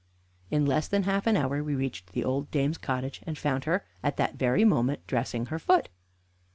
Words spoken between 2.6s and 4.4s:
cottage, and found her at that